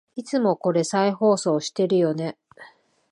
[0.15, 2.35] いつもこれ再放送してるよね